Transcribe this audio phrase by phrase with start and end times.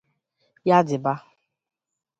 [0.65, 1.13] Ya dịba